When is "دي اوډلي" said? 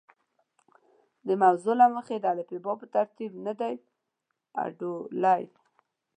3.59-5.43